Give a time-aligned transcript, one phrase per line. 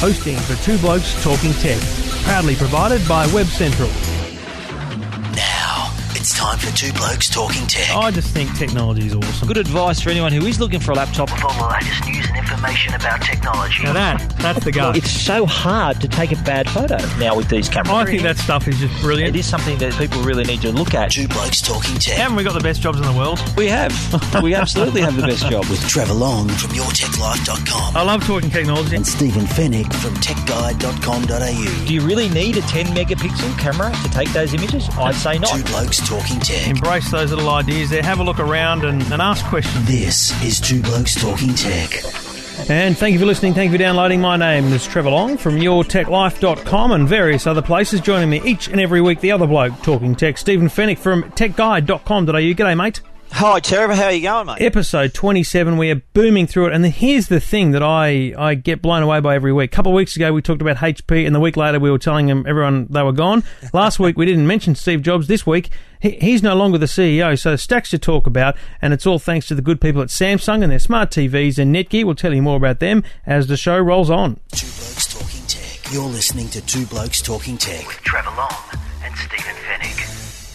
[0.00, 1.80] Hosting for Two Blokes Talking Tech.
[2.24, 3.88] Proudly provided by Web Central.
[5.34, 7.94] Now, it's time for Two Blokes Talking Tech.
[7.94, 9.48] I just think technology is awesome.
[9.48, 11.30] Good advice for anyone who is looking for a laptop.
[11.32, 13.82] With all the latest news and information about technology.
[13.82, 14.96] Now that, that's the guy.
[14.96, 17.90] It's so hard to take a bad photo now with these cameras.
[17.90, 19.34] I think that stuff is just brilliant.
[19.34, 21.10] It is something that people really need to look at.
[21.10, 22.16] Two Blokes Talking Tech.
[22.16, 23.40] Haven't we got the best jobs in the world?
[23.56, 23.92] We have.
[24.42, 25.64] We absolutely have the best job.
[25.72, 28.96] With Trevor Long from YourTechLife.com I love talking technology.
[28.96, 31.86] and Stephen Fenech from TechGuide.com.au.
[31.86, 34.88] Do you really need a 10 megapixel camera to take those images?
[34.90, 35.50] I'd say not.
[35.50, 36.68] Two Blokes Talking Tech.
[36.68, 38.02] Embrace those little ideas there.
[38.02, 39.86] Have a look around and, and ask questions.
[39.86, 42.31] This is Two Blokes Talking Tech.
[42.68, 43.54] And thank you for listening.
[43.54, 44.20] Thank you for downloading.
[44.20, 48.00] My name is Trevor Long from YourTechLife.com and various other places.
[48.00, 52.32] Joining me each and every week, the other bloke talking tech, Stephen Fenech from TechGuide.com.au.
[52.32, 53.00] G'day, mate.
[53.34, 53.94] Hi, Trevor.
[53.94, 54.60] How are you going, mate?
[54.60, 55.76] Episode 27.
[55.78, 56.74] We are booming through it.
[56.74, 59.72] And here's the thing that I, I get blown away by every week.
[59.72, 61.98] A couple of weeks ago, we talked about HP, and the week later, we were
[61.98, 63.42] telling them everyone they were gone.
[63.72, 65.26] Last week, we didn't mention Steve Jobs.
[65.28, 67.36] This week, he, he's no longer the CEO.
[67.38, 70.62] So stacks to talk about, and it's all thanks to the good people at Samsung
[70.62, 72.04] and their smart TVs and Netgear.
[72.04, 74.36] We'll tell you more about them as the show rolls on.
[74.52, 75.90] Two Blokes Talking Tech.
[75.92, 77.86] You're listening to Two Blokes Talking Tech.
[77.88, 78.54] With Trevor Long
[79.02, 80.01] and Stephen Fenech.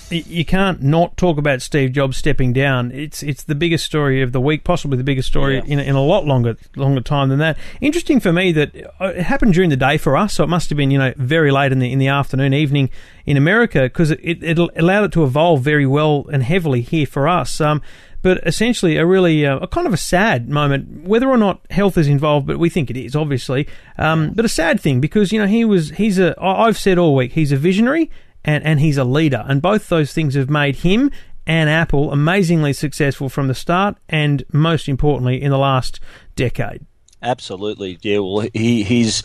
[0.09, 2.91] You can't not talk about Steve Jobs stepping down.
[2.93, 5.63] It's it's the biggest story of the week, possibly the biggest story Yeah.
[5.65, 7.57] in, a- in a lot longer longer time than that.
[7.81, 10.69] Interesting for me that uh, it happened during the day for us, so it must
[10.69, 12.89] have been you know very late in the in the afternoon, evening
[13.25, 17.27] in America, because it, it allowed it to evolve very well and heavily here for
[17.27, 17.59] us.
[17.59, 17.81] Um,
[18.21, 21.97] but essentially, a really uh, a kind of a sad moment, whether or not health
[21.97, 23.67] is involved, but we think it is obviously.
[23.97, 27.13] Um, but a sad thing because you know he was he's a I've said all
[27.13, 28.09] week he's a visionary
[28.47, 29.45] and, and he's a leader.
[29.47, 31.11] And both those things have made him
[31.45, 35.99] and Apple amazingly successful from the start and most importantly in the last
[36.35, 36.85] decade.
[37.21, 38.19] Absolutely, yeah.
[38.19, 39.23] Well, he he's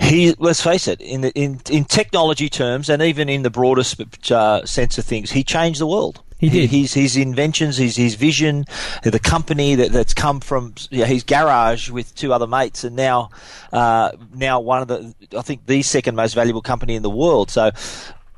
[0.00, 0.32] he.
[0.38, 4.00] Let's face it, in the, in in technology terms, and even in the broadest
[4.30, 6.22] uh, sense of things, he changed the world.
[6.38, 6.70] He did.
[6.70, 8.64] His his inventions, his his vision,
[9.02, 13.30] the company that, that's come from yeah, his garage with two other mates, and now
[13.72, 17.50] uh, now one of the I think the second most valuable company in the world.
[17.50, 17.72] So.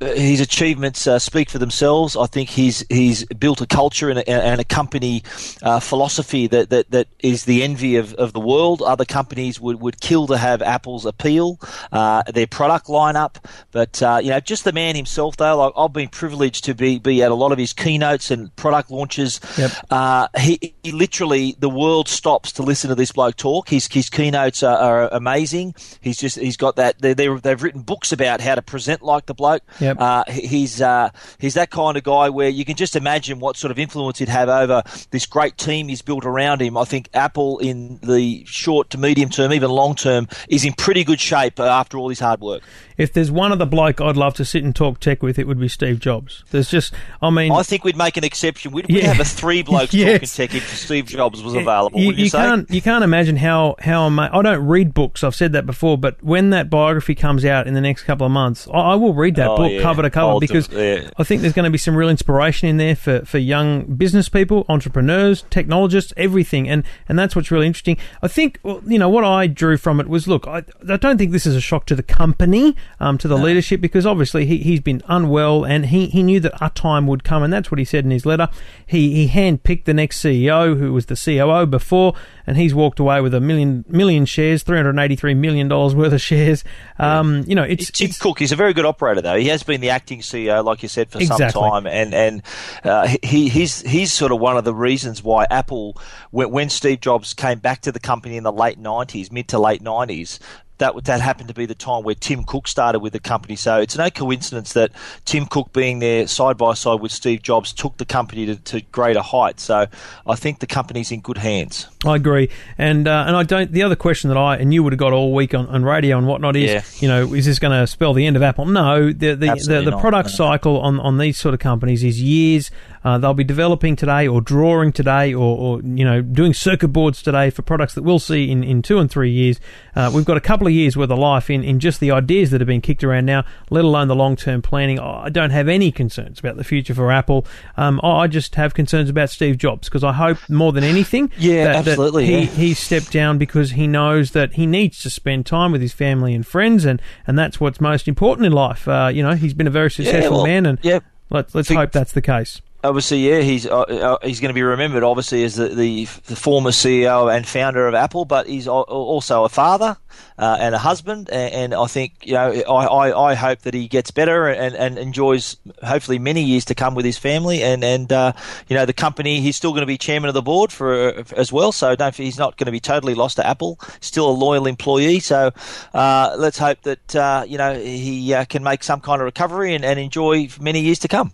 [0.05, 2.17] His achievements uh, speak for themselves.
[2.17, 5.23] I think he's he's built a culture and a, and a company
[5.63, 8.83] uh, philosophy that, that, that is the envy of, of the world.
[8.83, 11.59] Other companies would, would kill to have Apple's appeal,
[11.93, 13.37] uh, their product lineup.
[13.71, 15.57] But uh, you know, just the man himself, though.
[15.57, 18.91] Like I've been privileged to be be at a lot of his keynotes and product
[18.91, 19.41] launches.
[19.57, 19.73] Yep.
[19.91, 23.69] Uh, he, he literally the world stops to listen to this bloke talk.
[23.69, 25.75] His his keynotes are, are amazing.
[26.01, 27.01] He's just he's got that.
[27.01, 29.63] They they've written books about how to present like the bloke.
[29.81, 29.94] Yep.
[29.99, 33.71] Uh, he's uh, he's that kind of guy where you can just imagine what sort
[33.71, 36.77] of influence he'd have over this great team he's built around him.
[36.77, 41.05] I think Apple in the short to medium term, even long term, is in pretty
[41.05, 42.63] good shape after all his hard work.
[42.97, 45.59] If there's one other bloke I'd love to sit and talk tech with, it would
[45.59, 46.45] be Steve Jobs.
[46.51, 48.73] There's just, I mean, I think we'd make an exception.
[48.73, 50.37] We'd, we'd have a three blokes Yes.
[50.37, 51.99] talking tech if Steve Jobs was available.
[52.01, 52.39] you, you, you say?
[52.39, 55.25] can't you can't imagine how how ama- I don't read books.
[55.25, 58.33] I've said that before, but when that biography comes out in the next couple of
[58.33, 59.83] months, I, I will read that Oh, book yeah.
[59.83, 61.11] cover to cover I'll do- because yeah.
[61.19, 64.29] I think there's going to be some real inspiration in there for, for young business
[64.29, 67.97] people, entrepreneurs, technologists, everything, and and that's what's really interesting.
[68.23, 71.19] I think well, you know what I drew from it was look, I, I don't
[71.19, 74.59] think this is a shock to the company, um, to the leadership because obviously he
[74.59, 77.79] he's been unwell and he he knew that a time would come, and that's what
[77.79, 78.49] he said in his letter.
[78.87, 82.15] He he handpicked the next CEO who was the COO before,
[82.47, 85.95] and he's walked away with a million million shares, three hundred eighty three million dollars
[85.95, 86.65] worth of shares.
[86.99, 89.37] Um, you know, it's Tim it's Cook, he's a very good operator, though.
[89.37, 91.51] He has been the acting CEO, like you said, for Exactly.
[91.51, 92.43] some time, and and
[92.85, 95.97] uh, he he's he's sort of one of the reasons why Apple,
[96.31, 99.83] when Steve Jobs came back to the company in the late '90s, mid to late
[99.83, 100.39] '90s.
[100.79, 103.55] That, that happened to be the time where Tim Cook started with the company.
[103.55, 104.91] So it's no coincidence that
[105.25, 108.81] Tim Cook being there side by side with Steve Jobs took the company to, to
[108.91, 109.63] greater heights.
[109.63, 109.87] So
[110.27, 111.87] I think the company's in good hands.
[112.05, 113.73] I agree, and uh, and I don't.
[113.73, 116.19] The other question that I and you would have got all week on, on radio
[116.19, 116.83] and whatnot is, Yeah.
[116.99, 118.67] you know, is this going to spell the end of Apple?
[118.67, 120.35] No, the the the, Absolutely the product no.
[120.35, 122.71] cycle on, on these sort of companies is years.
[123.05, 127.23] Uh, they'll be developing today, or drawing today, or, or you know, doing circuit boards
[127.23, 129.61] today for products that we'll see in, in two and three years.
[129.95, 132.51] Uh, we've got a couple of years worth of life in, in just the ideas
[132.51, 134.99] that have been kicked around now, let alone the long term planning.
[134.99, 137.47] I don't have any concerns about the future for Apple.
[137.77, 141.65] Um, I just have concerns about Steve Jobs because I hope more than anything, Yeah,
[141.65, 142.45] that, that absolutely, he yeah.
[142.47, 146.35] he stepped down because he knows that he needs to spend time with his family
[146.35, 148.87] and friends, and, and that's what's most important in life.
[148.89, 151.01] Uh, you know, he's been a very successful well, man, and yeah.
[151.31, 152.61] let's let's Think- hope that's the case.
[152.85, 156.37] Obviously, yeah, he's uh, uh, he's going to be remembered obviously as the, the, the
[156.37, 159.97] former CEO and founder of Apple, but he's also a father
[160.39, 163.75] uh, and a husband, and, and, I think you know I, I, I, hope that
[163.75, 167.83] he gets better and, and enjoys hopefully many years to come with his family, and
[167.83, 168.33] and uh,
[168.69, 171.39] you know the company he's still going to be chairman of the board for, for
[171.39, 174.33] as well, so don't he's not going to be totally lost to Apple, still a
[174.33, 175.51] loyal employee, so
[175.95, 179.85] uh, let's hope that uh, you know he can make some kind of recovery and,
[179.85, 181.33] and enjoy many years to come.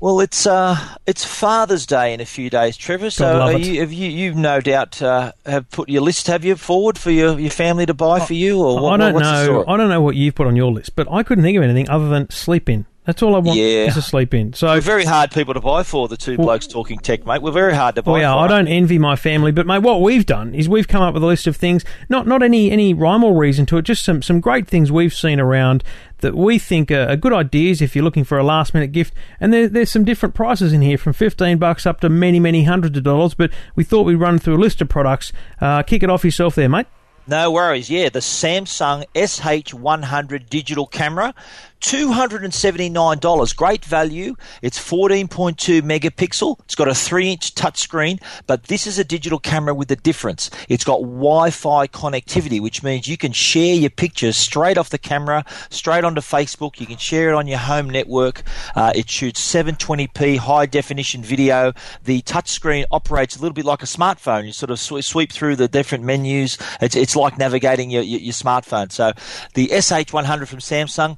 [0.00, 3.10] Well, it's uh, it's Father's Day in a few days, Trevor.
[3.10, 6.96] So you, have you you no doubt uh, have put your list have you forward
[6.96, 9.64] for your, your family to buy for you, or what, I don't know.
[9.66, 11.90] I don't know what you've put on your list, but I couldn't think of anything
[11.90, 12.86] other than sleep in.
[13.08, 13.86] That's all I want yeah.
[13.86, 14.52] is to sleep in.
[14.52, 17.40] So we're very hard people to buy for the two well, blokes talking tech, mate.
[17.40, 18.12] We're very hard to buy.
[18.12, 18.40] Well, yeah, for.
[18.40, 21.22] I don't envy my family, but mate, what we've done is we've come up with
[21.22, 21.86] a list of things.
[22.10, 23.86] Not not any any rhyme or reason to it.
[23.86, 25.82] Just some some great things we've seen around
[26.18, 29.14] that we think are, good ideas if you're looking for a last minute gift.
[29.40, 32.64] And there, there's some different prices in here, from fifteen bucks up to many many
[32.64, 33.34] hundreds of dollars.
[33.34, 35.32] But we thought we'd run through a list of products.
[35.60, 36.86] Uh, kick it off yourself there, mate.
[37.28, 37.90] No worries.
[37.90, 41.34] Yeah, the Samsung SH100 digital camera
[41.80, 43.56] $279.
[43.56, 44.34] Great value.
[44.62, 46.58] It's 14.2 megapixel.
[46.64, 50.50] It's got a 3 inch touchscreen, but this is a digital camera with a difference.
[50.68, 54.98] It's got Wi Fi connectivity, which means you can share your pictures straight off the
[54.98, 56.80] camera, straight onto Facebook.
[56.80, 58.42] You can share it on your home network.
[58.74, 61.72] Uh, it shoots 720p high definition video.
[62.04, 64.46] The touchscreen operates a little bit like a smartphone.
[64.46, 66.58] You sort of sweep through the different menus.
[66.80, 68.90] It's, it's like navigating your, your, your smartphone.
[68.92, 69.12] So
[69.54, 71.16] the SH100 from Samsung,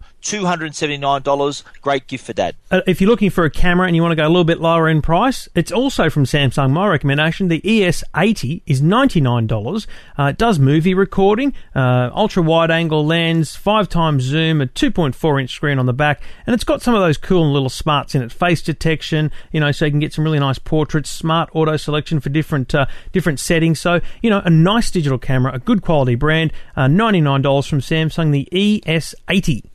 [0.58, 2.56] 279 Great gift for dad.
[2.70, 4.60] Uh, if you're looking for a camera and you want to go a little bit
[4.60, 6.70] lower in price, it's also from Samsung.
[6.70, 9.86] My recommendation the ES80 is $99.
[10.18, 15.40] Uh, it does movie recording, uh, ultra wide angle lens, 5 times zoom, a 2.4
[15.40, 18.22] inch screen on the back, and it's got some of those cool little smarts in
[18.22, 21.76] it face detection, you know, so you can get some really nice portraits, smart auto
[21.76, 23.80] selection for different, uh, different settings.
[23.80, 28.32] So, you know, a nice digital camera, a good quality brand, uh, $99 from Samsung,
[28.32, 29.69] the ES80.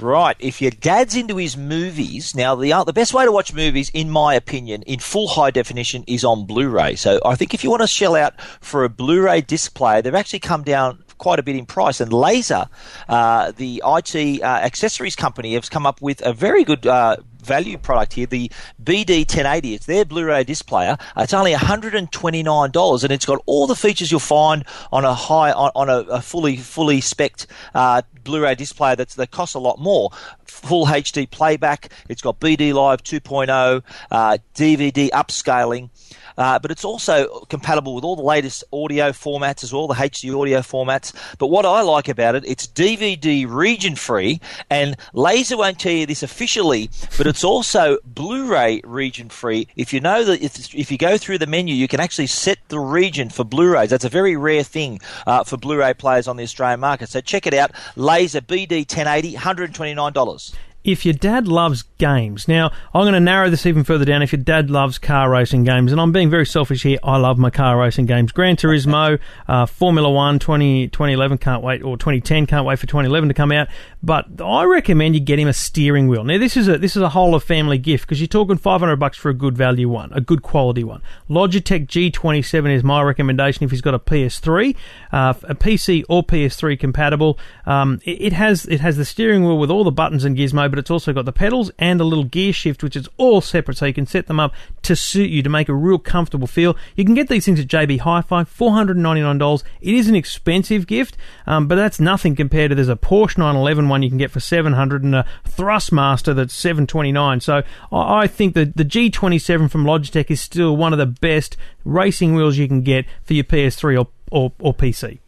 [0.00, 0.36] Right.
[0.40, 3.90] If your dad's into his movies, now the uh, the best way to watch movies,
[3.94, 6.96] in my opinion, in full high definition, is on Blu-ray.
[6.96, 10.14] So I think if you want to shell out for a Blu-ray disc player, they've
[10.14, 12.00] actually come down quite a bit in price.
[12.00, 12.66] And Laser,
[13.08, 17.78] uh, the IT uh, accessories company, has come up with a very good uh, value
[17.78, 18.50] product here, the
[18.82, 19.74] BD 1080.
[19.74, 20.96] It's their Blu-ray disc player.
[21.16, 25.70] It's only $129, and it's got all the features you'll find on a high on,
[25.74, 29.78] on a, a, fully fully spec uh, Blu-ray disc player that's that costs a lot
[29.78, 30.10] more.
[30.44, 31.90] Full HD playback.
[32.08, 35.90] It's got BD Live 2.0, uh, DVD upscaling.
[36.36, 40.38] Uh, but it's also compatible with all the latest audio formats as well, the HD
[40.38, 41.12] audio formats.
[41.38, 44.40] But what I like about it, it's DVD region free,
[44.70, 49.68] and Laser won't tell you this officially, but it's also Blu-ray region free.
[49.76, 52.58] If you know that if, if you go through the menu, you can actually set
[52.68, 53.90] the region for Blu-rays.
[53.90, 57.08] That's a very rare thing uh, for Blu-ray players on the Australian market.
[57.08, 60.54] So check it out, Laser BD 1080, $129
[60.84, 64.20] if your dad loves games, now I'm going to narrow this even further down.
[64.20, 67.38] If your dad loves car racing games, and I'm being very selfish here, I love
[67.38, 68.32] my car racing games.
[68.32, 73.28] Gran Turismo, uh, Formula One 20, 2011, can't wait, or 2010, can't wait for 2011
[73.28, 73.68] to come out.
[74.02, 76.22] But I recommend you get him a steering wheel.
[76.22, 78.96] Now this is a this is a whole of family gift because you're talking 500
[78.96, 81.00] bucks for a good value one, a good quality one.
[81.30, 84.76] Logitech G27 is my recommendation if he's got a PS3,
[85.12, 87.38] uh, a PC or PS3 compatible.
[87.64, 90.73] Um, it, it has it has the steering wheel with all the buttons and gizmo
[90.74, 93.76] but it's also got the pedals and a little gear shift, which is all separate,
[93.76, 94.52] so you can set them up
[94.82, 96.76] to suit you to make a real comfortable feel.
[96.96, 99.62] You can get these things at JB Hi-Fi, $499.
[99.80, 101.16] It is an expensive gift,
[101.46, 104.40] um, but that's nothing compared to there's a Porsche 911 one you can get for
[104.40, 107.38] 700 and a Thrustmaster that's 729.
[107.38, 107.62] So
[107.92, 112.56] I think that the G27 from Logitech is still one of the best racing wheels
[112.56, 115.20] you can get for your PS3 or, or, or PC.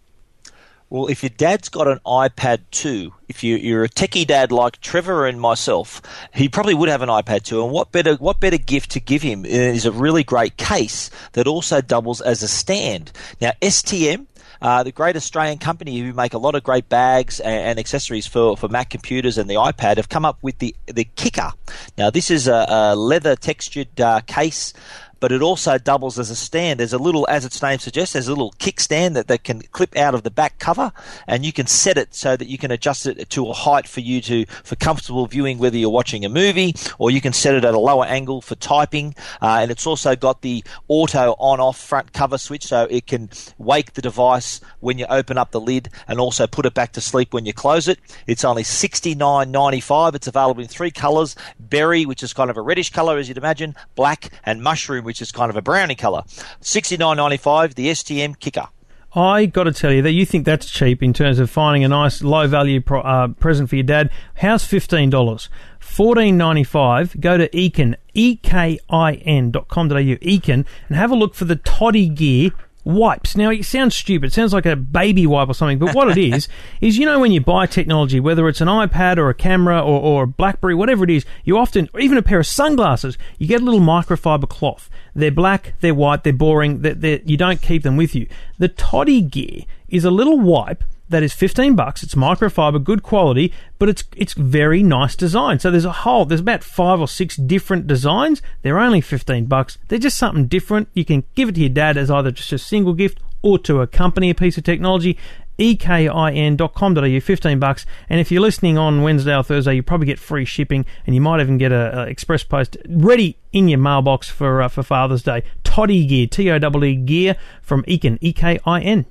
[0.88, 4.80] Well, if your dad's got an iPad 2, if you, are a techie dad like
[4.80, 6.00] Trevor and myself,
[6.32, 7.64] he probably would have an iPad 2.
[7.64, 11.48] And what better, what better gift to give him is a really great case that
[11.48, 13.10] also doubles as a stand.
[13.40, 14.26] Now, STM,
[14.62, 18.26] uh, the great Australian company who make a lot of great bags and, and, accessories
[18.26, 21.52] for, for Mac computers and the iPad have come up with the the Kicker.
[21.98, 24.72] Now this is a, a leather textured uh, case
[25.20, 26.80] but it also doubles as a stand.
[26.80, 29.96] There's a little, as its name suggests, there's a little kickstand that, that can clip
[29.96, 30.92] out of the back cover,
[31.26, 34.00] and you can set it so that you can adjust it to a height for
[34.00, 37.64] you to for comfortable viewing, whether you're watching a movie or you can set it
[37.64, 39.14] at a lower angle for typing.
[39.40, 43.94] Uh, and it's also got the auto on-off front cover switch, so it can wake
[43.94, 47.32] the device when you open up the lid, and also put it back to sleep
[47.32, 47.98] when you close it.
[48.26, 50.14] It's only sixty nine ninety five.
[50.14, 53.38] It's available in three colours: berry, which is kind of a reddish colour as you'd
[53.38, 56.24] imagine, black, and mushroom, which is kind of a brownie colour.
[56.60, 57.74] Sixty nine ninety five.
[57.74, 58.68] The STM kicker.
[59.14, 61.88] I got to tell you that you think that's cheap in terms of finding a
[61.88, 64.10] nice low value pro, uh, present for your dad.
[64.34, 65.48] How's fifteen dollars?
[65.78, 67.18] Fourteen ninety five.
[67.18, 71.14] Go to Ekin e k i n dot com dot au Ekin and have a
[71.14, 72.50] look for the Toddy Gear
[72.86, 73.36] wipes.
[73.36, 74.28] Now, it sounds stupid.
[74.28, 76.48] It sounds like a baby wipe or something, but what it is,
[76.80, 80.00] is you know when you buy technology, whether it's an iPad or a camera or,
[80.00, 83.60] or a Blackberry, whatever it is, you often, even a pair of sunglasses, you get
[83.60, 84.88] a little microfiber cloth.
[85.14, 88.28] They're black, they're white, they're boring, they're, they're, you don't keep them with you.
[88.58, 92.02] The Toddy Gear is a little wipe that is 15 bucks.
[92.02, 95.58] It's microfiber, good quality, but it's it's very nice design.
[95.58, 98.42] So there's a whole there's about 5 or 6 different designs.
[98.62, 99.78] They're only 15 bucks.
[99.88, 100.88] They're just something different.
[100.94, 103.80] You can give it to your dad as either just a single gift or to
[103.80, 105.16] accompany a piece of technology.
[105.58, 110.44] ekin.com.au 15 bucks and if you're listening on Wednesday or Thursday you probably get free
[110.44, 114.60] shipping and you might even get a, a express post ready in your mailbox for
[114.60, 118.80] uh, for Father's Day Toddy Gear T O W gear from Ekin E K I
[118.82, 119.06] N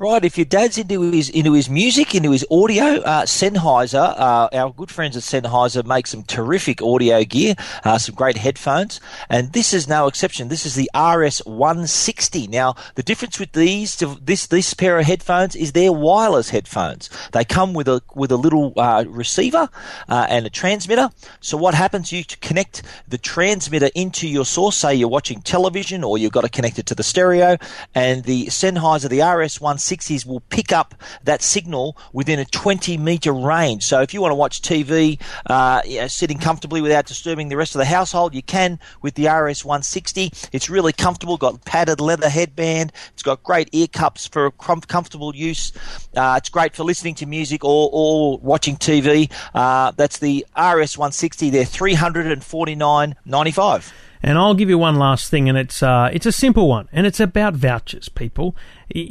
[0.00, 4.48] Right, if your dad's into his into his music, into his audio, uh, Sennheiser, uh,
[4.50, 7.54] our good friends at Sennheiser make some terrific audio gear,
[7.84, 10.48] uh, some great headphones, and this is no exception.
[10.48, 12.48] This is the RS160.
[12.48, 17.10] Now, the difference with these this this pair of headphones is they're wireless headphones.
[17.32, 19.68] They come with a with a little uh, receiver
[20.08, 21.10] uh, and a transmitter.
[21.40, 22.10] So what happens?
[22.10, 24.78] You connect the transmitter into your source.
[24.78, 27.58] Say you're watching television, or you've got to connect it to the stereo,
[27.94, 30.94] and the Sennheiser, the RS160 60s will pick up
[31.24, 33.84] that signal within a 20 meter range.
[33.84, 37.56] So if you want to watch TV uh, you know, sitting comfortably without disturbing the
[37.56, 40.48] rest of the household, you can with the RS160.
[40.52, 45.72] It's really comfortable, got padded leather headband, it's got great ear cups for comfortable use.
[46.14, 49.30] Uh, it's great for listening to music or, or watching TV.
[49.54, 51.50] Uh, that's the RS160.
[51.50, 53.92] They're 349.95.
[54.22, 57.06] And I'll give you one last thing, and it's uh, it's a simple one, and
[57.06, 58.54] it's about vouchers, people.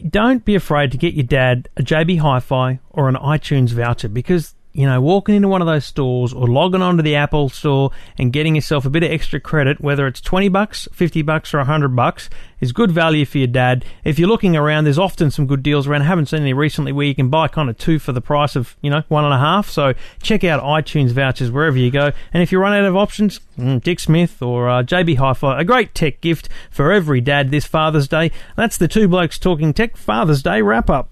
[0.08, 4.54] Don't be afraid to get your dad a JB Hi-Fi or an iTunes voucher because
[4.80, 8.32] you know, walking into one of those stores or logging onto the Apple store and
[8.32, 11.94] getting yourself a bit of extra credit, whether it's 20 bucks, 50 bucks or 100
[11.98, 12.30] bucks,
[12.62, 13.84] is good value for your dad.
[14.06, 16.04] If you're looking around, there's often some good deals around.
[16.04, 18.56] I haven't seen any recently where you can buy kind of two for the price
[18.56, 19.70] of, you know, one and a half.
[19.70, 22.14] So check out iTunes vouchers wherever you go.
[22.34, 25.66] And if you run out of options, mm, Dick Smith or uh, JB Hi-Fi, a
[25.66, 28.32] great tech gift for every dad this Father's Day.
[28.56, 31.10] That's the Two Blokes Talking Tech Father's Day wrap up.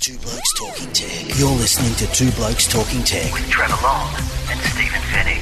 [0.00, 1.38] Two Blokes Talking Tech.
[1.38, 4.14] You're listening to Two Blokes Talking Tech with Trevor Long
[4.48, 5.39] and Stephen Fenech.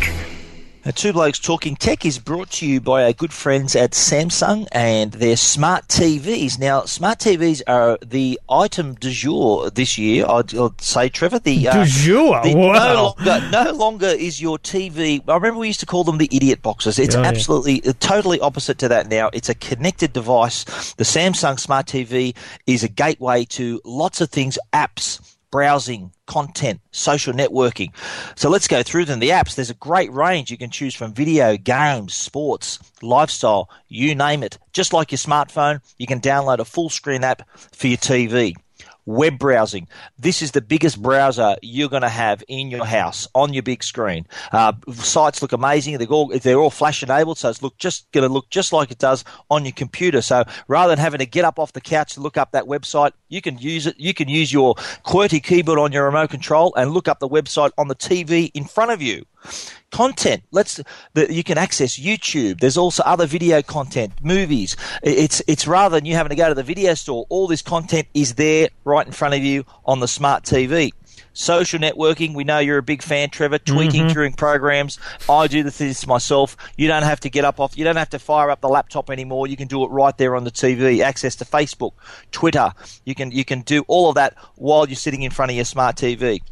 [0.88, 4.66] Now, Two Blokes Talking Tech is brought to you by our good friends at Samsung
[4.72, 6.58] and their smart TVs.
[6.58, 11.40] Now, smart TVs are the item du jour this year, I'd, I'd say, Trevor.
[11.40, 12.40] The, uh, du jour?
[12.42, 13.14] The, wow.
[13.18, 15.22] No longer, no longer, is your TV.
[15.28, 16.98] I remember we used to call them the idiot boxes.
[16.98, 17.92] It's oh, absolutely yeah.
[18.00, 19.28] totally opposite to that now.
[19.34, 20.64] It's a connected device.
[20.94, 22.34] The Samsung Smart TV
[22.66, 27.90] is a gateway to lots of things, apps browsing, content, social networking.
[28.36, 29.18] So let's go through them.
[29.18, 34.14] The apps, there's a great range you can choose from video, games, sports, lifestyle, you
[34.14, 34.58] name it.
[34.72, 38.54] Just like your smartphone, you can download a full screen app for your TV
[39.08, 39.88] web browsing.
[40.18, 43.82] This is the biggest browser you're going to have in your house on your big
[43.82, 44.26] screen.
[44.52, 45.96] Uh, sites look amazing.
[45.96, 48.90] They're all they're all flash enabled, so it's look just going to look just like
[48.90, 50.20] it does on your computer.
[50.20, 53.12] So rather than having to get up off the couch to look up that website,
[53.28, 53.98] you can use it.
[53.98, 54.74] You can use your
[55.06, 58.64] QWERTY keyboard on your remote control and look up the website on the TV in
[58.64, 59.24] front of you
[59.90, 60.42] content.
[60.50, 60.80] Let's
[61.14, 62.60] the, you can access youtube.
[62.60, 64.76] There's also other video content movies.
[65.02, 68.08] It's it's rather than you having to go to the video store all this content
[68.14, 70.92] is there right in front of you on the smart tv
[71.38, 73.60] Social networking, we know you're a big fan, Trevor.
[73.60, 74.08] Tweeting mm-hmm.
[74.08, 74.98] during programs.
[75.30, 76.56] I do this myself.
[76.76, 79.08] You don't have to get up off, you don't have to fire up the laptop
[79.08, 79.46] anymore.
[79.46, 80.98] You can do it right there on the TV.
[80.98, 81.92] Access to Facebook,
[82.32, 82.72] Twitter.
[83.04, 85.64] You can, you can do all of that while you're sitting in front of your
[85.64, 86.42] smart TV.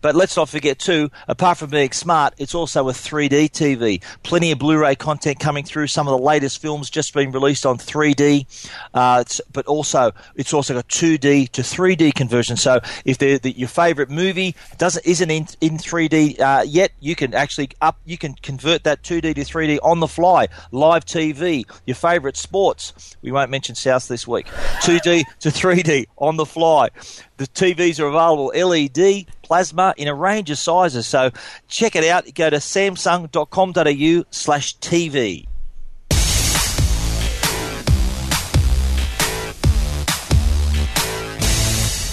[0.00, 4.00] But let's not forget too, apart from being smart, it's also a 3D TV.
[4.22, 5.88] Plenty of Blu-ray content coming through.
[5.88, 8.70] Some of the latest films just being released on 3D.
[8.94, 12.56] Uh, but also, it's also got 2D to 3D conversion.
[12.56, 14.35] So if the, your favourite movie
[14.78, 19.02] doesn't isn't in, in 3D uh, yet, you can actually up you can convert that
[19.02, 20.48] 2D to 3D on the fly.
[20.72, 23.16] Live TV, your favourite sports.
[23.22, 24.46] We won't mention South this week.
[24.46, 26.90] 2D to 3D on the fly.
[27.38, 31.06] The TVs are available LED, plasma in a range of sizes.
[31.06, 31.30] So
[31.68, 32.24] check it out.
[32.34, 34.24] Go to samsung.com.au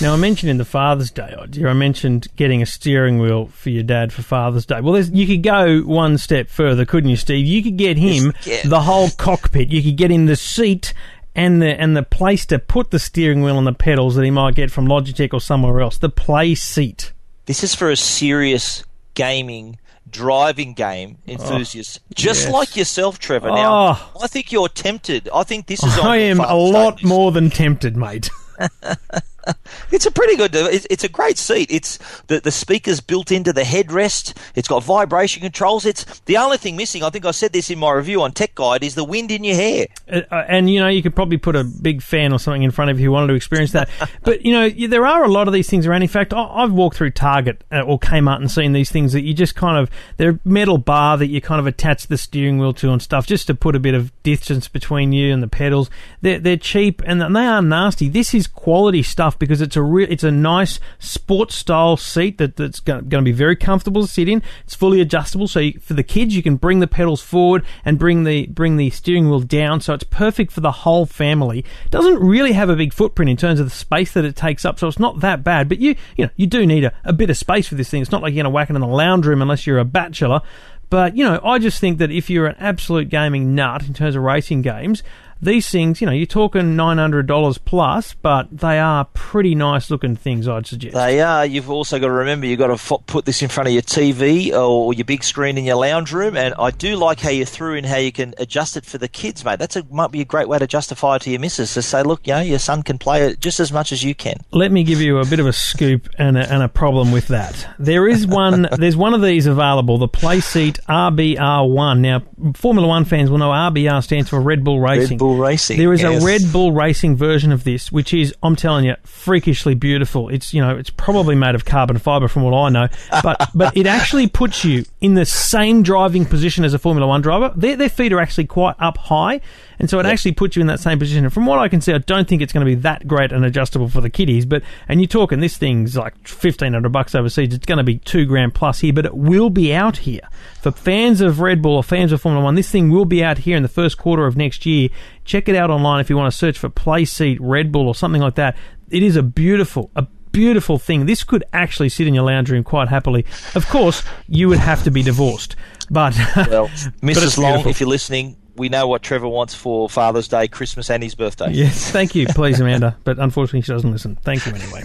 [0.04, 3.70] Now, I mentioned in the Father's Day idea, I mentioned getting a steering wheel for
[3.70, 4.82] your dad for Father's Day.
[4.82, 7.46] Well, you could go one step further, couldn't you, Steve?
[7.48, 8.70] You could get him Yes, yeah.
[8.70, 9.70] the whole cockpit.
[9.70, 10.94] You could get him the seat
[11.34, 14.30] and the and the place to put the steering wheel and the pedals that he
[14.30, 15.98] might get from Logitech or somewhere else.
[15.98, 17.12] The Playseat.
[17.46, 18.84] This is for a serious
[19.14, 19.80] gaming
[20.10, 22.54] driving game oh, enthusiast, just yes.
[22.54, 23.52] like yourself, Trevor.
[23.52, 24.12] Now, Oh.
[24.22, 25.30] I think you're tempted.
[25.34, 25.98] I think this is.
[25.98, 28.30] On I am a lot more than tempted, mate.
[29.92, 30.56] It's a pretty good.
[30.56, 31.70] It's, it's a great seat.
[31.70, 34.36] It's the the speakers built into the headrest.
[34.56, 35.86] It's got vibration controls.
[35.86, 37.04] It's the only thing missing.
[37.04, 39.44] I think I said this in my review on Tech Guide is the wind in
[39.44, 39.88] your hair.
[40.12, 42.72] Uh, uh, and you know you could probably put a big fan or something in
[42.72, 43.88] front of you if you wanted to experience that.
[44.24, 46.02] but you know there are a lot of these things around.
[46.02, 49.22] In fact, I, I've walked through Target uh, or Kmart and seen these things that
[49.22, 52.74] you just kind of they're metal bar that you kind of attach the steering wheel
[52.74, 55.92] to and stuff just to put a bit of distance between you and the pedals.
[56.22, 58.10] They're they're cheap and they are nasty.
[58.10, 62.56] This is quality stuff because it's a real it's a nice sports style seat that
[62.56, 64.42] that's going to be very comfortable to sit in.
[64.64, 68.00] It's fully adjustable, so you, for the kids you can bring the pedals forward and
[68.00, 69.82] bring the bring the steering wheel down.
[69.82, 71.60] So it's perfect for the whole family.
[71.60, 74.66] It doesn't really have a big footprint in terms of the space that it takes
[74.66, 75.70] up, so it's not that bad.
[75.70, 78.02] But you you know you do need a, a bit of space for this thing.
[78.02, 79.86] It's not like you're going to whack it in the lounge room unless you're a
[79.86, 80.42] bachelor.
[80.90, 84.16] But you know, I just think that if you're an absolute gaming nut in terms
[84.16, 85.02] of racing games,
[85.44, 89.90] these things, you know, you're talking nine hundred dollars plus, but they are pretty nice
[89.90, 90.48] looking things.
[90.48, 90.96] I'd suggest.
[90.96, 91.46] They are.
[91.46, 93.82] You've also got to remember you've got to fo- put this in front of your
[93.82, 96.38] TV or your big screen in your lounge room.
[96.38, 99.08] And I do like how you threw in how you can adjust it for the
[99.08, 99.60] kids, mate.
[99.60, 102.04] That's a might be a great way to justify it to your missus to say,
[102.04, 104.38] look, you know, your son can play it just as much as you can.
[104.52, 107.28] Let me give you a bit of a scoop and a, and a problem with
[107.28, 107.68] that.
[107.80, 108.68] There is one.
[108.78, 112.00] there's one of these available, the Playseat RBR1.
[112.00, 112.24] Now,
[112.56, 115.18] Formula One fans will know RBR stands for Red Bull Racing.
[115.18, 115.78] Red Bull Racing.
[115.78, 116.22] There is yes.
[116.22, 120.30] a Red Bull Racing version of this, which is, I'm telling you, freakishly beautiful.
[120.30, 122.88] It's you know, it's probably made of carbon fiber, from what I know,
[123.22, 127.22] but but it actually puts you in the same driving position as a Formula One
[127.22, 127.54] driver.
[127.56, 129.42] Their their feet are actually quite up high,
[129.80, 131.24] and so it actually puts you in that same position.
[131.26, 133.32] And from what I can see, I don't think it's going to be that great
[133.32, 134.46] and adjustable for the kiddies.
[134.46, 137.54] But and you're talking this thing's like fifteen hundred bucks overseas.
[137.54, 140.22] It's going to be two grand plus here, but it will be out here
[140.62, 142.56] for fans of Red Bull or fans of Formula One.
[142.56, 144.90] This thing will be out here in the first quarter of next year.
[145.26, 148.22] Check it out online if you want to search for Playseat Red Bull or something
[148.22, 148.56] like that.
[148.90, 151.06] It is a beautiful, a beautiful thing.
[151.06, 153.26] This could actually sit in your lounge room quite happily.
[153.56, 155.56] Of course, you would have to be divorced,
[155.90, 156.68] but Well,
[157.02, 157.38] Mrs.
[157.38, 157.72] Long, beautiful.
[157.72, 161.52] if you're listening, we know what Trevor wants for Father's Day, Christmas, and his birthday.
[161.52, 162.96] yes, thank you, please, Amanda.
[163.04, 164.16] But unfortunately, she doesn't listen.
[164.18, 164.84] Thank you anyway.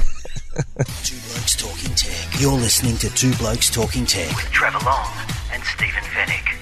[1.04, 2.40] Two Blokes Talking Tech.
[2.40, 4.28] You're listening to Two Blokes Talking Tech.
[4.34, 5.08] with Trevor Long
[5.52, 6.54] and Stephen Fenech.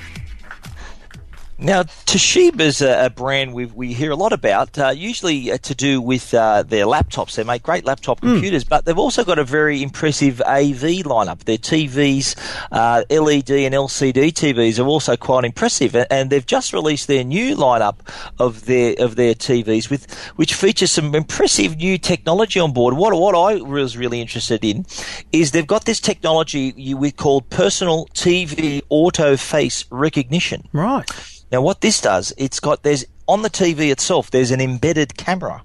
[1.59, 5.75] Now, Toshiba's a, a brand we we hear a lot about, uh, usually uh, to
[5.75, 7.35] do with uh, their laptops.
[7.35, 11.45] They make great laptop computers, but they've also got a very impressive AV lineup.
[11.45, 12.37] Their TVs,
[12.71, 17.57] uh, LED and LCD TVs are also quite impressive, and they've just released their new
[17.57, 18.01] lineup
[18.39, 22.95] of their of their TVs, with which features some impressive new technology on board.
[22.99, 24.85] What what I was really interested in
[25.33, 30.69] is they've got this technology you we called personal TV auto face recognition.
[30.75, 31.11] Right.
[31.53, 34.31] Now, what this does, it's got there's on the TV itself.
[34.31, 35.63] There's an embedded camera,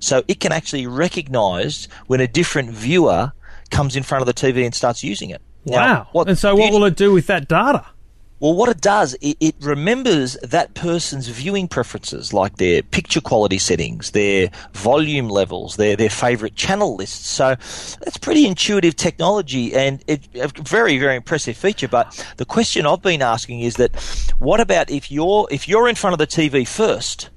[0.00, 3.32] so it can actually recognise when a different viewer
[3.70, 5.40] comes in front of the TV and starts using it.
[5.64, 6.24] Now, Wow.
[6.24, 7.86] and so, what will it do with that data?
[8.44, 13.56] Well, what it does, it, it remembers that person's viewing preferences, like their picture quality
[13.56, 17.26] settings, their volume levels, their their favorite channel lists.
[17.30, 21.88] So it's pretty intuitive technology and it, a very very impressive feature.
[21.88, 23.96] But the question I've been asking is that,
[24.38, 27.30] what about if you're if you're in front of the TV first?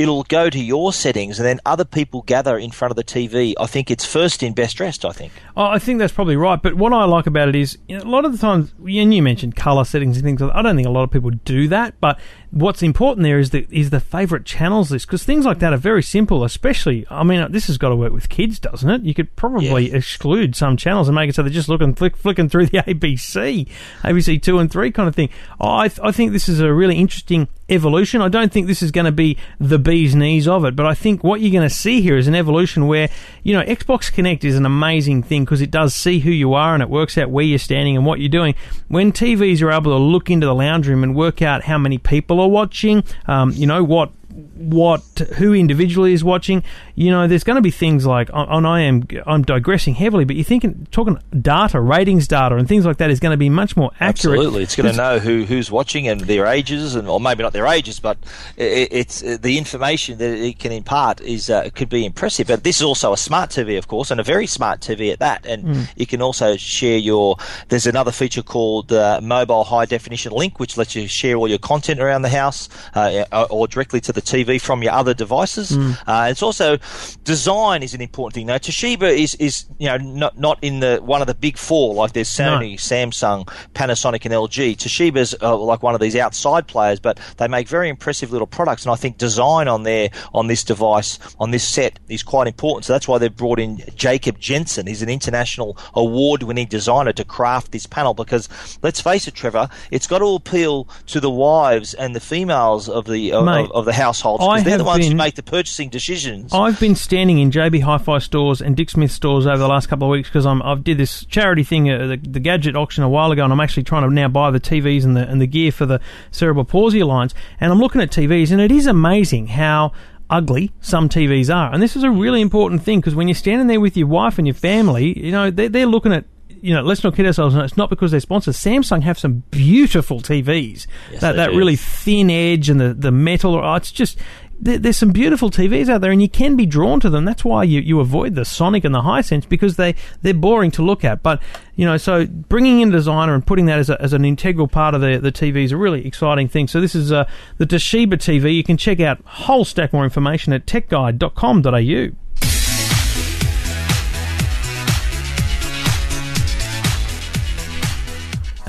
[0.00, 3.52] It'll go to your settings, and then other people gather in front of the TV.
[3.60, 5.04] I think it's first in, best dressed.
[5.04, 5.30] I think.
[5.58, 6.60] Oh, I think that's probably right.
[6.62, 9.12] But what I like about it is, you know, a lot of the times, and
[9.14, 10.40] you mentioned color settings and things.
[10.40, 12.00] like that, I don't think a lot of people do that.
[12.00, 12.18] But
[12.50, 15.76] what's important there is the is the favorite channels list because things like that are
[15.76, 16.44] very simple.
[16.44, 19.02] Especially, I mean, this has got to work with kids, doesn't it?
[19.02, 19.96] You could probably Yeah.
[19.98, 23.68] exclude some channels and make it so they're just looking flick, flicking through the ABC,
[24.02, 25.28] ABC two and three kind of thing.
[25.60, 28.20] I th- I think this is a really interesting evolution.
[28.20, 30.94] I don't think this is going to be the bee's knees of it, but I
[30.94, 33.08] think what you're going to see here is an evolution where,
[33.42, 36.74] you know, Xbox Kinect is an amazing thing because it does see who you are
[36.74, 38.54] and it works out where you're standing and what you're doing.
[38.88, 41.98] When TVs are able to look into the lounge room and work out how many
[41.98, 45.02] people are watching, um, you know, what what
[45.36, 46.62] who individually is watching.
[46.94, 50.36] You know, there's going to be things like, and I am I'm digressing heavily, but
[50.36, 53.76] you're thinking talking data, ratings data, and things like that is going to be much
[53.76, 54.38] more accurate.
[54.38, 57.52] Absolutely, it's going to know who who's watching and their ages, and or maybe not
[57.52, 58.18] their ages, but
[58.56, 62.48] it, it's uh, the information that it can impart is uh, could be impressive.
[62.48, 65.18] But this is also a smart TV, of course, and a very smart TV at
[65.20, 65.46] that.
[65.46, 65.92] And mm.
[65.96, 67.36] you can also share your.
[67.68, 71.58] There's another feature called uh, Mobile High Definition Link, which lets you share all your
[71.58, 75.72] content around the house uh, or directly to the TV from your other devices.
[75.72, 75.98] Mm.
[76.06, 76.78] Uh, it's also
[77.24, 78.46] design is an important thing.
[78.46, 81.94] Now Toshiba is is you know not not in the one of the big four
[81.94, 82.76] like there's Sony, no.
[82.76, 84.76] Samsung, Panasonic, and LG.
[84.76, 88.84] Toshiba's uh, like one of these outside players, but they make very impressive little products.
[88.84, 92.84] And I think design on there on this device on this set is quite important.
[92.84, 94.86] So that's why they've brought in Jacob Jensen.
[94.86, 98.48] He's an international award-winning designer to craft this panel because
[98.82, 103.06] let's face it, Trevor, it's got to appeal to the wives and the females of
[103.06, 106.52] the of, of the households because they're the ones been, who make the purchasing decisions.
[106.52, 110.08] I've been standing in JB Hi-Fi stores and Dick Smith stores over the last couple
[110.08, 113.08] of weeks because I'm I've did this charity thing, uh, the, the, gadget auction a
[113.08, 115.46] while ago, and I'm actually trying to now buy the TVs and the and the
[115.46, 117.34] gear for the cerebral palsy alliance.
[117.60, 119.92] And I'm looking at TVs, and it is amazing how
[120.28, 121.72] ugly some TVs are.
[121.72, 124.38] And this is a really important thing because when you're standing there with your wife
[124.38, 126.24] and your family, you know, they're, they're looking at
[126.62, 127.54] you know, let's not kid ourselves.
[127.54, 128.56] It's not because they're sponsors.
[128.56, 130.86] Samsung have some beautiful TVs.
[131.10, 131.58] Yes, that that do.
[131.58, 133.56] really thin edge and the the metal.
[133.56, 134.18] Oh, it's just
[134.62, 137.24] there's some beautiful TVs out there, and you can be drawn to them.
[137.24, 140.82] That's why you, you avoid the Soniq and the Hisense because they they're boring to
[140.82, 141.22] look at.
[141.22, 141.42] But
[141.76, 144.68] you know, so bringing in a designer and putting that as, a, as an integral
[144.68, 146.68] part of the the TV is a really exciting thing.
[146.68, 148.54] So this is uh, the Toshiba TV.
[148.54, 152.16] You can check out whole stack more information at techguide.com.au.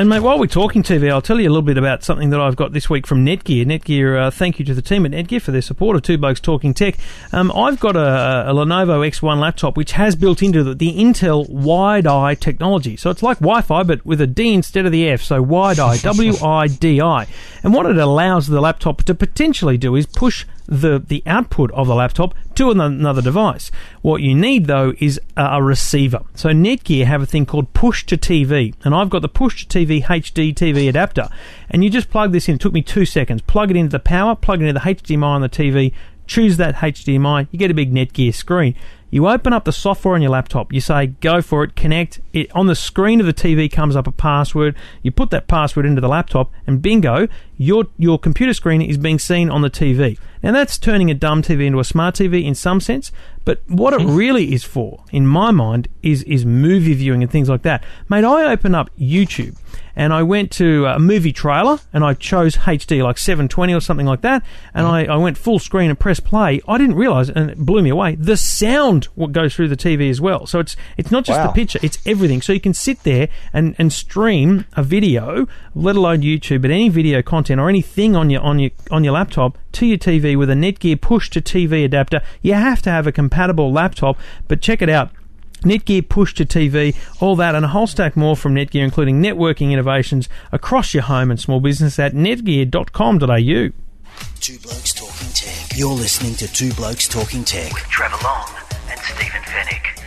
[0.02, 2.42] And mate, while we're talking TV, I'll tell you a little bit about something that
[2.42, 3.68] I've got this week from Netgear.
[3.68, 6.40] Netgear, uh, thank you to the team at Netgear for their support of Two Blokes
[6.40, 6.96] Talking Tech.
[7.32, 11.48] Um, I've got a, a, Lenovo X1 laptop which has built into the, the Intel
[11.52, 12.98] WiDi technology.
[12.98, 15.22] So it's like Wi-Fi but with a D instead of the F.
[15.22, 17.28] So WiDi, W-I-D-I.
[17.62, 21.88] And what it allows the laptop to potentially do is push the, the output of
[21.88, 23.70] the laptop to another device.
[24.02, 26.22] What you need though is a receiver.
[26.34, 29.80] So Netgear have a thing called push to TV, and I've got the push to
[29.80, 31.28] TV HD TV adapter.
[31.70, 32.56] And you just plug this in.
[32.56, 33.42] It took me two seconds.
[33.42, 35.94] Plug it into the power, plug it into the HDMI on the TV,
[36.26, 38.76] choose that HDMI, you get a big Netgear screen.
[39.12, 40.72] You open up the software on your laptop.
[40.72, 42.22] You say, go for it, connect.
[42.32, 44.74] It, on the screen of the TV comes up a password.
[45.04, 49.20] You put that password into the laptop, and bingo, your, your computer screen is being
[49.20, 50.18] seen on the TV.
[50.42, 53.12] Now, that's turning a dumb TV into a smart TV in some sense,
[53.44, 57.50] but what it really is for, in my mind, is, is movie viewing and things
[57.50, 57.84] like that.
[58.08, 59.58] Mate, I open up YouTube
[59.96, 64.06] and I went to a movie trailer and I chose HD like 720 or something
[64.06, 64.90] like that, and mm.
[64.90, 66.62] I, I went full screen and pressed play.
[66.68, 70.10] I didn't realize, and it blew me away, the sound what goes through the TV
[70.10, 70.46] as well.
[70.46, 71.48] So it's it's not just wow.
[71.48, 72.42] the picture, it's everything.
[72.42, 76.90] So you can sit there and, and stream a video, let alone YouTube, but any
[76.90, 80.50] video content or anything on your on your on your laptop to your TV with
[80.50, 82.22] a Netgear push to TV adapter.
[82.42, 85.12] You have to have a compatible laptop, but check it out.
[85.62, 89.72] Netgear push to TV, all that and a whole stack more from Netgear, including networking
[89.72, 93.70] innovations across your home and small business at netgear.com.au.
[94.40, 95.78] Two Blokes Talking Tech.
[95.78, 98.50] You're listening to Two Blokes Talking Tech with Trevor Long
[98.90, 100.01] and Stephen Fenech.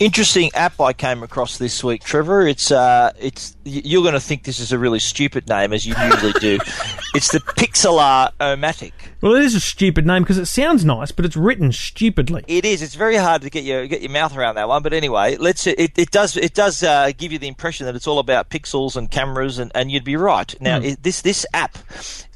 [0.00, 2.48] Interesting app I came across this week, Trevor.
[2.48, 5.94] It's uh, it's you're going to think this is a really stupid name, as you
[6.02, 6.58] usually do.
[7.14, 8.92] it's the Pixlr-O-Matic.
[9.20, 12.42] Well, it is a stupid name because it sounds nice, but it's written stupidly.
[12.48, 12.80] It is.
[12.80, 14.82] It's very hard to get your get your mouth around that one.
[14.82, 15.66] But anyway, let's.
[15.66, 18.96] It, it does it does uh, give you the impression that it's all about pixels
[18.96, 20.58] and cameras, and, and you'd be right.
[20.62, 20.92] Now, mm.
[20.92, 21.76] it, this this app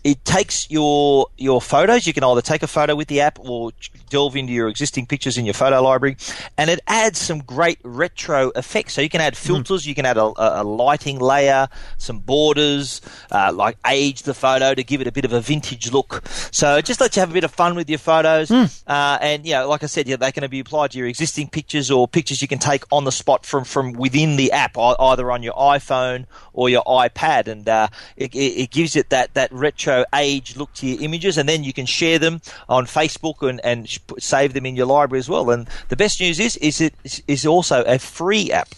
[0.05, 2.07] it takes your your photos.
[2.07, 3.73] You can either take a photo with the app or
[4.11, 6.19] delve into your existing pictures in your photo library,
[6.59, 8.93] and it adds some great retro effects.
[8.93, 9.47] So you can add hmm.
[9.47, 9.87] filters, mm.
[9.87, 13.01] you can add a, a, lighting layer, some borders,
[13.33, 16.23] uh, like age the photo to give it a bit of a vintage look.
[16.53, 18.83] So it just lets you have a bit of fun with your photos, mm.
[18.87, 21.49] uh, and you know, like I said, yeah, they can be applied to your existing
[21.49, 25.33] pictures or pictures you can take on the spot from from within the app, either
[25.33, 27.89] on your iPhone or your iPad, and uh,
[28.19, 31.73] it, it, gives it that that retro age look to your images, and then you
[31.73, 35.51] can share them on Facebook and, and save them in your library as well.
[35.51, 36.95] And the best news is is it
[37.29, 38.69] is also a free app.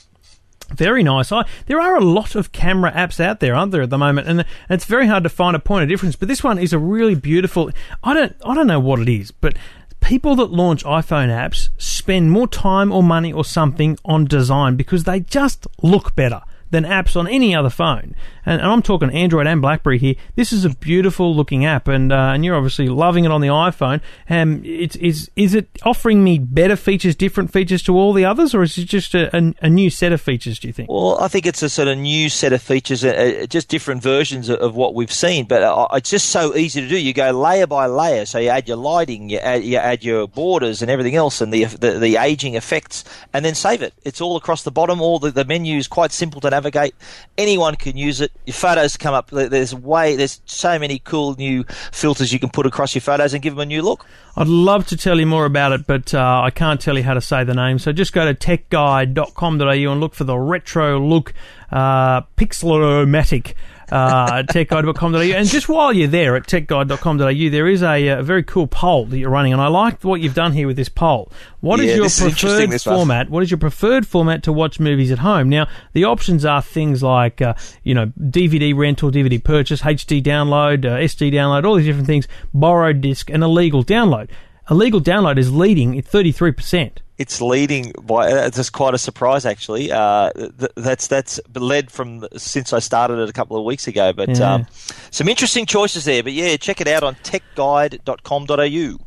[0.75, 1.31] Very nice.
[1.31, 4.27] I, there are a lot of camera apps out there, aren't there, at the moment,
[4.27, 6.17] and it's very hard to find a point of difference.
[6.17, 7.71] But this one is a really beautiful.
[8.03, 9.57] I don't, I don't know what it is, but
[10.01, 15.05] people that launch iPhone apps spend more time or money or something on design because
[15.05, 18.15] they just look better than apps on any other phone.
[18.45, 20.15] And, and I'm talking Android and BlackBerry here.
[20.37, 23.49] This is a beautiful looking app, and uh, and you're obviously loving it on the
[23.49, 24.01] iPhone.
[24.31, 28.55] Um, it's is is it offering me better features, different features to all the others,
[28.55, 30.59] or is it just a, a, a new set of features?
[30.59, 30.89] Do you think?
[30.91, 34.03] Well, I think it's a sort of new set of features, uh, uh just different
[34.03, 35.47] versions of, of, what we've seen.
[35.47, 36.99] But uh, it's just so easy to do.
[36.99, 40.29] You go layer by layer, so you add your lighting, you add, you add your
[40.29, 43.95] borders and everything else, and the, the, the aging effects, and then save it.
[44.05, 45.01] It's all across the bottom.
[45.01, 46.95] All the, the menu is quite simple to navigate.
[47.37, 48.33] Anyone can use it.
[48.47, 49.31] Your photos come up.
[49.31, 50.17] There's way.
[50.17, 53.61] There's so many cool new filters you can put across your photos and give them
[53.61, 54.07] a new look.
[54.37, 57.15] I'd love to tell you more about it, but uh, I can't tell you how
[57.15, 57.79] to say the name.
[57.79, 61.35] So just go to techguide.com.au and look for the retro look
[61.71, 63.55] uh, pixelomatic
[63.91, 65.19] uh, techguide.com.au.
[65.19, 69.19] And just while you're there at techguide.com.au, there is a, a, very cool poll that
[69.19, 71.31] you're running, and I like what you've done here with this poll.
[71.61, 73.31] What yeah, is your preferred format?
[73.31, 75.49] What is your preferred format to watch movies at home?
[75.49, 80.85] Now, the options are things like, uh, you know, DVD rental, DVD purchase, HD download,
[80.85, 84.29] uh, SD download, all these different things, borrowed disc, and illegal download.
[84.71, 89.91] Illegal download is leading at 33% it's leading by it's just quite a surprise actually.
[89.91, 94.13] Uh, th- that's that's led from since I started it a couple of weeks ago.
[94.13, 94.55] But yeah.
[94.55, 94.67] um,
[95.11, 96.23] some interesting choices there.
[96.23, 99.07] But yeah, check it out on techguide.com.au.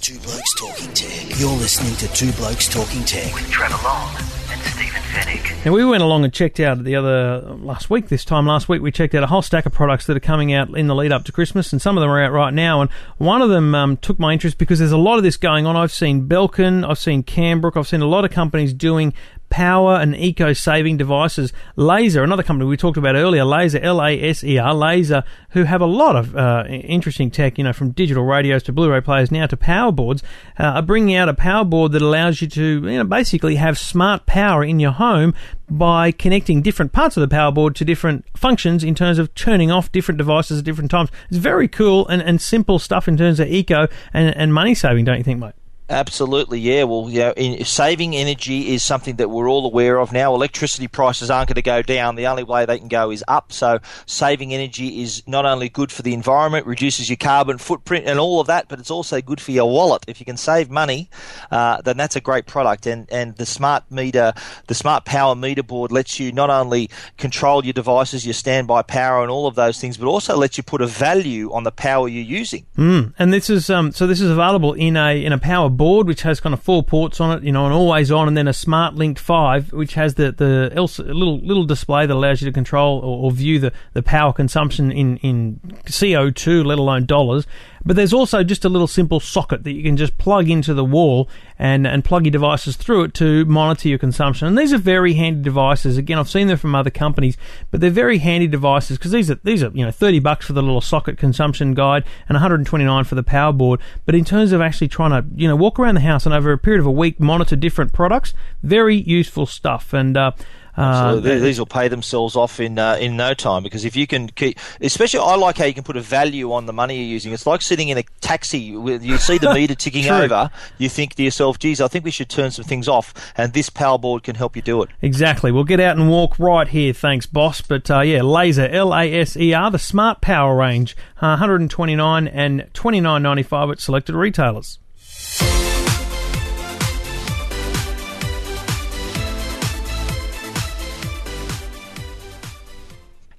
[0.00, 1.38] Two Blokes Talking Tech.
[1.38, 5.64] You're listening to Two Blokes Talking Tech with Trevor Long and Stephen Fenech.
[5.64, 8.08] Now we went along and checked out the other last week.
[8.08, 10.52] This time last week we checked out a whole stack of products that are coming
[10.52, 12.80] out in the lead up to Christmas, and some of them are out right now.
[12.80, 15.66] And one of them um, took my interest because there's a lot of this going
[15.66, 15.76] on.
[15.76, 19.14] I've seen Belkin, I've seen Kambrook, I've seen a lot of companies doing
[19.52, 21.52] power and eco saving devices.
[21.76, 25.64] Laser, another company we talked about earlier, Laser, L A S E R, Laser, who
[25.64, 29.02] have a lot of uh, interesting tech, you know, from digital radios to Blu ray
[29.02, 30.22] players now to power boards,
[30.58, 33.78] uh, are bringing out a power board that allows you to, you know, basically have
[33.78, 35.34] smart power in your home
[35.68, 39.70] by connecting different parts of the power board to different functions in terms of turning
[39.70, 41.10] off different devices at different times.
[41.28, 45.04] It's very cool and, and simple stuff in terms of eco and, and money saving,
[45.04, 45.52] don't you think, mate?
[45.92, 46.84] Absolutely, yeah.
[46.84, 50.34] Well, know, in, saving energy is something that we're all aware of now.
[50.34, 52.14] Electricity prices aren't going to go down.
[52.14, 53.52] The only way they can go is up.
[53.52, 58.18] So, saving energy is not only good for the environment, reduces your carbon footprint and
[58.18, 60.04] all of that, but it's also good for your wallet.
[60.08, 61.10] If you can save money,
[61.50, 62.86] uh, then that's a great product.
[62.86, 64.32] And and the smart meter,
[64.68, 69.22] the smart power meter board lets you not only control your devices, your standby power,
[69.22, 72.08] and all of those things, but also lets you put a value on the power
[72.08, 72.64] you're using.
[72.78, 73.12] Mm.
[73.18, 76.22] And this is um, so this is available in a in a power board, which
[76.22, 78.52] has kind of four ports on it, you know, and always on, and then a
[78.52, 82.98] Smart Link 5, which has the, the little little display that allows you to control
[83.00, 87.46] or, or view the, the power consumption in, in CO2, let alone dollars.
[87.84, 90.84] But there's also just a little simple socket that you can just plug into the
[90.84, 94.48] wall and, and plug your devices through it to monitor your consumption.
[94.48, 95.96] And these are very handy devices.
[95.96, 97.36] Again, I've seen them from other companies,
[97.70, 100.52] but they're very handy devices because these are these are you know 30 bucks for
[100.52, 103.80] the little socket consumption guide and 129 for the power board.
[104.06, 106.52] But in terms of actually trying to you know walk around the house and over
[106.52, 109.92] a period of a week monitor different products, very useful stuff.
[109.92, 110.32] And uh,
[110.76, 114.28] uh, these will pay themselves off in uh, in no time because if you can
[114.28, 117.32] keep, especially I like how you can put a value on the money you're using.
[117.32, 121.22] It's like sitting in a taxi, you see the meter ticking over, you think to
[121.22, 124.36] yourself, "Geez, I think we should turn some things off," and this power board can
[124.36, 124.90] help you do it.
[125.02, 125.52] Exactly.
[125.52, 127.60] We'll get out and walk right here, thanks, boss.
[127.60, 132.62] But uh, yeah, Laser L A S E R, the smart power range, 129 and
[132.72, 134.78] 29.95 at selected retailers.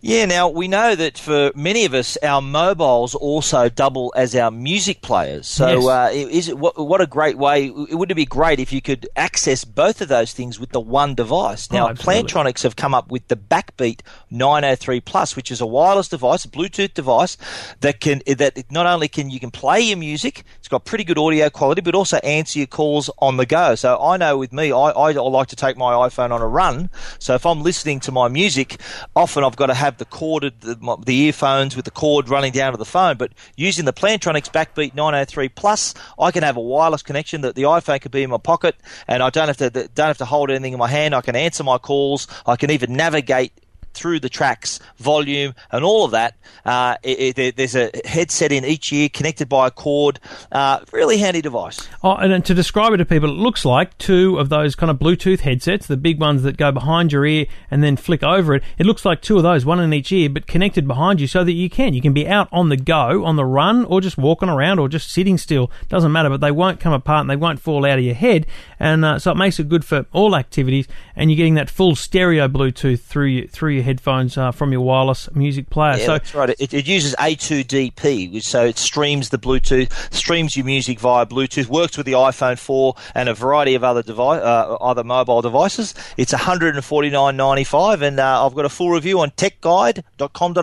[0.06, 4.52] Yeah, now we know that for many of us, our mobiles also double as our
[4.52, 5.48] music players.
[5.48, 5.88] So, yes.
[5.88, 7.68] uh, is it what, what, a great way?
[7.68, 11.16] It would be great if you could access both of those things with the one
[11.16, 11.72] device.
[11.72, 16.10] Now, oh, Plantronics have come up with the Backbeat 903 Plus, which is a wireless
[16.10, 17.38] device, a Bluetooth device
[17.80, 21.50] that can that not only can you can play your music, got pretty good audio
[21.50, 23.76] quality, but also answer your calls on the go.
[23.76, 26.90] So, I know with me, I, I like to take my iPhone on a run.
[27.20, 28.82] So, if I'm listening to my music,
[29.16, 32.74] often I've got to have the corded the, the, earphones with the cord running down
[32.74, 33.18] to the phone.
[33.18, 37.64] But using the Plantronics Backbeat 903 Plus, I can have a wireless connection that the
[37.64, 38.76] iPhone could be in my pocket,
[39.08, 41.16] and I don't have to don't have to hold anything in my hand.
[41.16, 42.28] I can answer my calls.
[42.46, 43.54] I can even navigate
[43.94, 46.36] through the tracks, volume, and all of that.
[46.66, 50.20] Uh, it, it, there's a headset in each ear connected by a cord.
[50.52, 51.88] Uh, really handy device.
[52.04, 54.98] Oh, and to describe it to people, it looks like two of those kind of
[54.98, 58.64] Bluetooth headsets, the big ones that go behind your ear and then flick over it.
[58.78, 61.44] It looks like two of those, one in each ear, but connected behind you so
[61.44, 61.94] that you can.
[61.94, 64.90] You can be out on the go, on the run, or just walking around, or
[64.90, 65.72] just sitting still.
[65.90, 68.46] Doesn't matter, but they won't come apart and they won't fall out of your head.
[68.84, 71.96] And uh, so it makes it good for all activities, and you're getting that full
[71.96, 75.98] stereo Bluetooth through your, through your headphones uh, from your wireless music player.
[75.98, 76.50] Yeah, so that's right.
[76.50, 81.96] It, it uses A2DP, so it streams the Bluetooth, streams your music via Bluetooth, works
[81.96, 85.94] with the iPhone 4 and a variety of other device, uh, other mobile devices.
[86.18, 90.62] It's $149.95, and uh, I've got a full review on techguide.com.au.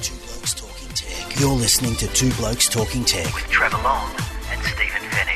[0.00, 1.38] Two Blokes Talking Tech.
[1.38, 3.26] You're listening to Two Blokes Talking Tech.
[3.34, 4.10] With Trevor Long
[4.50, 5.33] and Stephen Fenech.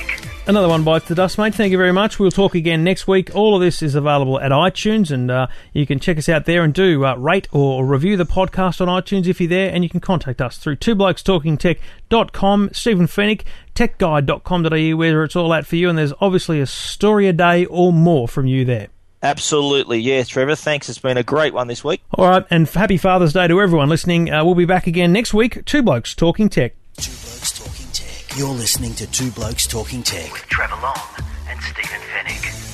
[0.48, 1.54] Another one bites the dust, mate.
[1.54, 2.18] Thank you very much.
[2.18, 3.36] We'll talk again next week.
[3.36, 6.64] All of this is available at iTunes, and uh, you can check us out there
[6.64, 9.70] and do uh, rate or review the podcast on iTunes if you're there.
[9.70, 13.42] And you can contact us through twoblokestalkingtech.com, Stephen Fenech,
[13.74, 15.90] techguide.com.au, where it's all at for you.
[15.90, 18.88] And there's obviously a story a day or more from you there.
[19.22, 20.54] Absolutely, yeah, Trevor.
[20.54, 20.88] Thanks.
[20.88, 22.00] It's been a great one this week.
[22.14, 24.32] All right, and happy Father's Day to everyone listening.
[24.32, 25.62] Uh, we'll be back again next week.
[25.66, 26.72] Two Blokes Talking Tech.
[26.96, 27.77] Two Blokes Talking Tech.
[28.36, 30.32] You're listening to Two Blokes Talking Tech.
[30.32, 30.96] With Trevor Long
[31.48, 32.67] and Stephen Fenech.